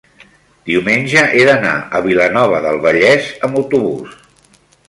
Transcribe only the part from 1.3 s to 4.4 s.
he d'anar a Vilanova del Vallès amb autobús.